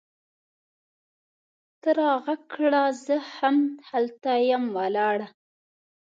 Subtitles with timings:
[1.81, 2.83] ته راږغ کړه!
[3.05, 3.57] زه هم
[3.89, 5.27] هلته یم ولاړه